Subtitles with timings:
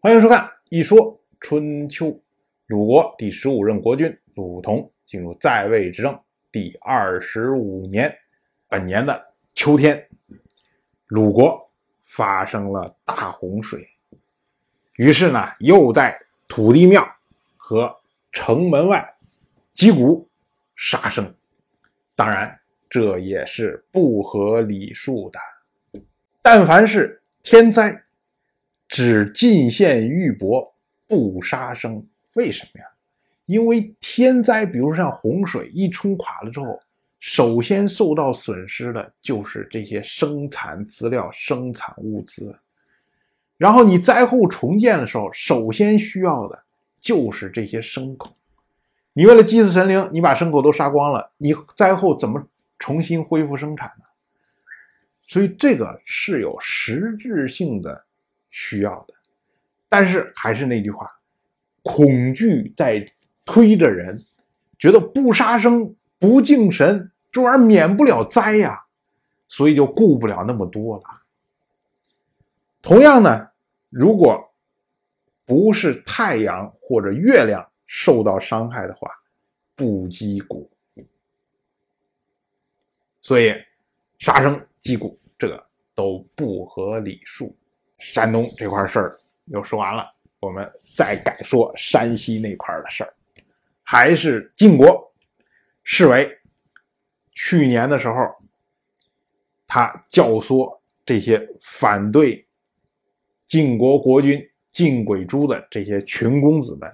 [0.00, 2.06] 欢迎收看《一说春秋》。
[2.66, 6.16] 鲁国第十五任国君鲁同进入在位执政
[6.52, 8.16] 第二十五年，
[8.68, 9.20] 本年的
[9.54, 10.08] 秋天，
[11.08, 11.68] 鲁国
[12.04, 13.88] 发生了大洪水，
[14.94, 17.04] 于是呢，又在土地庙
[17.56, 17.92] 和
[18.30, 19.16] 城门外
[19.72, 20.28] 击鼓
[20.76, 21.34] 杀生。
[22.14, 22.56] 当然，
[22.88, 25.40] 这也是不合礼数的。
[26.40, 28.04] 但凡是天灾，
[28.88, 30.72] 只进献玉帛，
[31.06, 32.04] 不杀生。
[32.32, 32.86] 为什么呀？
[33.46, 36.80] 因为天灾，比如像洪水一冲垮了之后，
[37.18, 42.58] 首先受到损失的就是这些生产资料、生产物资。
[43.56, 46.62] 然后你灾后重建的时候，首先需要的
[47.00, 48.36] 就是这些牲口。
[49.12, 52.46] 你为了祭祀神灵，你把牲口都杀光了，你灾后怎么
[52.78, 54.04] 重新恢复生产呢？
[55.26, 58.04] 所以这个是有实质性的
[58.50, 59.14] 需要的。
[59.88, 61.08] 但是还是那句话。
[61.84, 63.08] 恐惧在
[63.46, 64.26] 推着人，
[64.78, 68.84] 觉得不杀生、不敬神，这玩意儿免不了灾呀，
[69.46, 71.04] 所以就顾不了那么多了。
[72.82, 73.48] 同样呢，
[73.88, 74.52] 如果
[75.46, 79.10] 不是太阳或者月亮受到伤害的话，
[79.74, 80.70] 不击鼓。
[83.22, 83.54] 所以
[84.18, 87.56] 杀生击鼓这个都不合礼数。
[87.98, 90.08] 山东这块事儿又说完了。
[90.40, 93.12] 我们再改说山西那块的事儿，
[93.82, 95.12] 还是晋国
[95.82, 96.38] 侍卫。
[97.32, 98.14] 去年的时候，
[99.66, 102.46] 他教唆这些反对
[103.46, 106.88] 晋国国君晋轨珠的这些群公子们，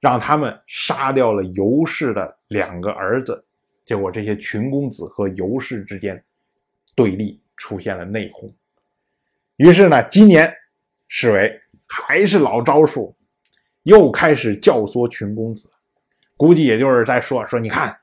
[0.00, 3.44] 让他们杀掉了尤氏的两个儿子。
[3.84, 6.24] 结果这些群公子和尤氏之间
[6.94, 8.50] 对立，出现了内讧。
[9.56, 10.52] 于是呢，今年
[11.08, 11.58] 侍卫。
[11.94, 13.14] 还是老招数，
[13.82, 15.70] 又开始教唆群公子，
[16.38, 17.94] 估计也就是在说说，你看，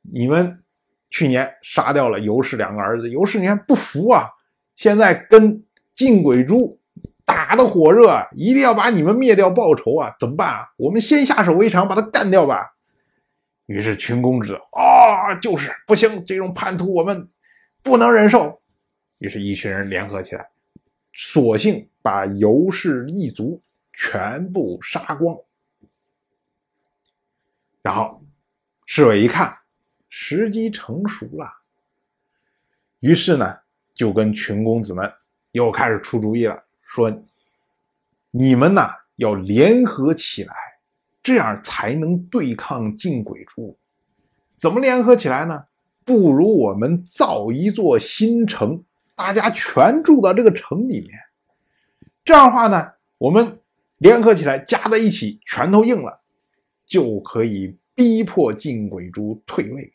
[0.00, 0.62] 你们
[1.10, 4.28] 去年杀掉了尤氏两个儿子，尤氏你看不服啊，
[4.76, 5.60] 现在跟
[5.92, 6.78] 晋鬼珠
[7.24, 10.68] 打的火热，一定要把你们灭掉报仇啊，怎么办啊？
[10.76, 12.76] 我们先下手为强，把他干掉吧。
[13.66, 17.28] 于是群公子啊，就是不行，这种叛徒我们
[17.82, 18.62] 不能忍受。
[19.18, 20.51] 于是，一群人联合起来。
[21.12, 23.62] 索性把尤氏一族
[23.92, 25.38] 全部杀光，
[27.82, 28.24] 然后
[28.86, 29.58] 侍卫一看
[30.08, 31.46] 时机成熟了，
[33.00, 33.58] 于是呢
[33.92, 35.12] 就跟群公子们
[35.52, 37.22] 又开始出主意了，说
[38.32, 40.54] ：“你们呐要联合起来，
[41.22, 43.78] 这样才能对抗晋鬼珠。
[44.56, 45.66] 怎么联合起来呢？
[46.04, 48.82] 不如我们造一座新城。”
[49.22, 51.10] 大家全住到这个城里面，
[52.24, 53.60] 这样的话呢，我们
[53.98, 56.18] 联合起来，加在一起，拳头硬了，
[56.84, 59.92] 就可以逼迫晋鬼珠退位。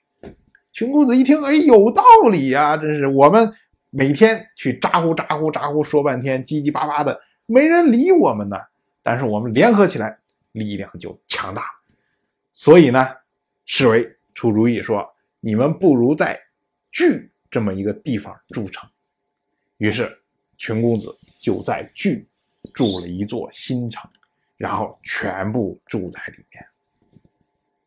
[0.71, 2.01] 群公子一听，哎，有道
[2.31, 2.77] 理呀！
[2.77, 3.53] 真是，我们
[3.89, 8.55] 每天去咋呼咋呼咋呼说半天，叽叽巴巴的，没人理我们呢。
[9.03, 10.17] 但是我们联合起来，
[10.53, 11.63] 力量就强大。
[12.53, 13.05] 所以呢，
[13.65, 15.05] 侍卫出主意说
[15.41, 16.39] ：“你们不如在
[16.89, 18.89] 聚这么一个地方筑城。”
[19.77, 20.11] 于是，
[20.57, 22.27] 群公子就在聚
[22.73, 24.09] 筑了一座新城，
[24.55, 26.65] 然后全部住在里面。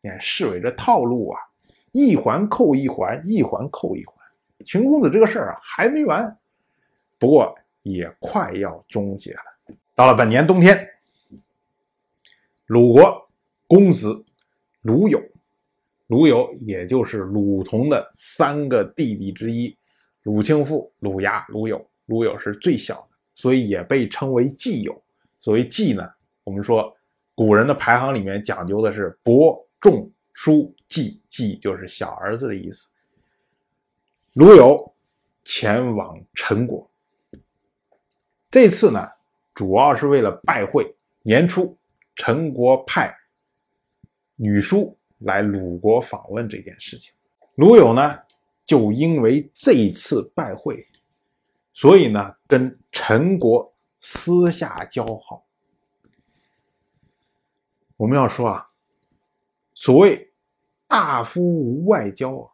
[0.01, 1.39] 你看侍卫这套路啊，
[1.91, 4.15] 一环扣一环，一环扣一环。
[4.65, 6.37] 群公子这个事儿啊还没完，
[7.19, 7.53] 不过
[7.83, 9.75] 也快要终结了。
[9.93, 10.87] 到了本年冬天，
[12.67, 13.29] 鲁国
[13.67, 14.23] 公子
[14.81, 15.21] 鲁友，
[16.07, 19.75] 鲁友也就是鲁同的三个弟弟之一。
[20.23, 25.03] 鲁庆父、鲁牙、鲁友，鲁友是最小的，所以也被称为季友。
[25.39, 26.07] 所谓季呢，
[26.43, 26.95] 我们说
[27.33, 32.89] 古人的排行里面讲究的是伯、仲、叔、季，季就是小儿子的意思。
[34.33, 34.93] 鲁友
[35.43, 36.87] 前往陈国，
[38.51, 39.09] 这次呢，
[39.55, 40.95] 主要是为了拜会。
[41.23, 41.75] 年初，
[42.15, 43.15] 陈国派
[44.35, 47.11] 女书来鲁国访问这件事情，
[47.55, 48.19] 鲁友呢。
[48.71, 50.87] 就因为这次拜会，
[51.73, 55.45] 所以呢，跟陈国私下交好。
[57.97, 58.69] 我们要说啊，
[59.73, 60.31] 所谓
[60.87, 62.51] 大夫无外交啊，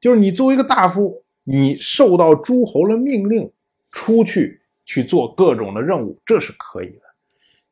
[0.00, 3.52] 就是你作为一个大夫，你受到诸侯的命令，
[3.90, 7.02] 出去去做各种的任务，这是可以的。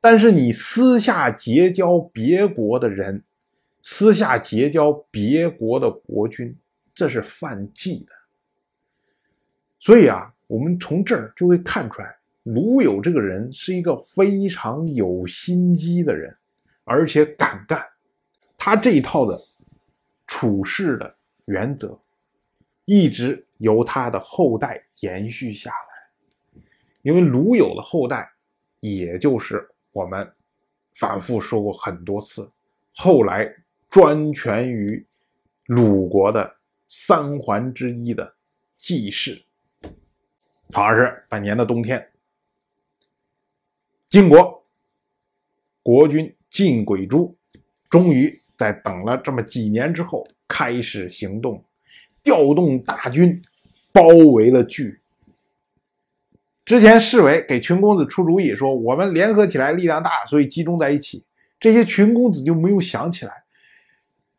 [0.03, 3.25] 但是你私下结交别国的人，
[3.81, 6.59] 私下结交别国的国君。
[6.95, 8.13] 这是犯忌的，
[9.81, 16.35] 所以啊，我们从这儿就会看出来，卢有这个人是一个非常有心机的人，
[16.85, 17.85] 而且敢干。
[18.57, 19.39] 他这一套的
[20.27, 21.15] 处事的
[21.47, 22.01] 原则，
[22.85, 26.63] 一直由他的后代延续下来。
[27.03, 28.31] 因为卢有的后代，
[28.81, 30.33] 也就是我们
[30.95, 32.51] 反复说过很多次，
[32.95, 33.53] 后来
[33.91, 35.05] 专权于
[35.67, 36.57] 鲁国的
[36.97, 38.37] 三环之一的
[38.77, 39.45] 季氏。
[40.73, 42.09] 好像是本年的冬天。
[44.09, 44.65] 晋国
[45.83, 47.37] 国君晋轨珠
[47.91, 51.65] 终于在等了这么几年之后开始行动，
[52.23, 53.43] 调动大军
[53.93, 55.01] 包围了巨。
[56.65, 61.25] 之前侍卫给群公子出主意说：“我们联合起来力量大，所以集中在一起。”
[61.59, 63.44] 这些群公子就没有想起来，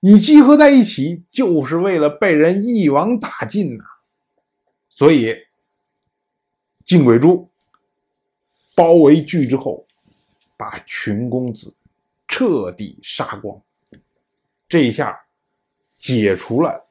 [0.05, 3.83] 你集合在一起就是为了被人一网打尽呐。
[4.87, 5.35] 所以
[6.83, 7.49] 晋鬼珠。
[8.75, 9.87] 包围聚之后，
[10.57, 11.73] 把群公子
[12.27, 13.59] 彻底杀光。
[14.67, 15.19] 这一下
[15.95, 16.85] 解除了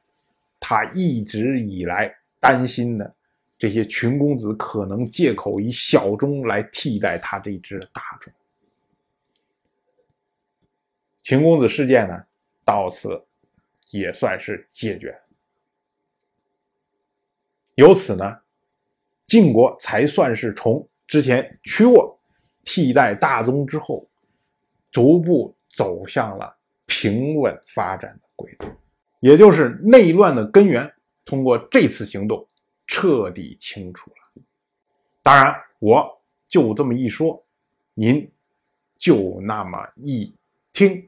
[0.59, 3.15] 他一直以来担心的
[3.57, 8.33] 这些群公子可能借口以小钟来替代他这只大钟。
[11.21, 12.25] 群公子事件呢，
[12.65, 13.23] 到此
[13.91, 15.17] 也算是解决。
[17.75, 18.39] 由此呢，
[19.25, 20.85] 晋国才算是从。
[21.07, 22.19] 之前屈沃
[22.63, 24.09] 替代大宗之后，
[24.89, 26.57] 逐步走向了
[26.87, 28.67] 平稳发展的轨道，
[29.19, 30.91] 也就是内乱的根源，
[31.23, 32.49] 通过这次行动
[32.87, 34.41] 彻底清除了。
[35.21, 37.45] 当然，我就这么一说，
[37.93, 38.27] 您
[38.97, 40.35] 就那么一
[40.73, 41.07] 听。